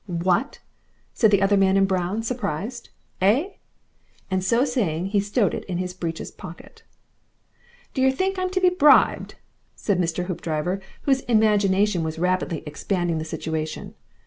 [0.07, 0.57] "What!"
[1.13, 2.89] said the other man in brown, surprised.
[3.21, 3.57] "Eigh?"
[4.31, 6.81] And so saying he stowed it in his breeches pocket.
[7.93, 9.35] "D'yer think I'm to be bribed?"
[9.75, 10.25] said Mr.
[10.25, 13.93] Hoopdriver, whose imagination was rapidly expanding the situation.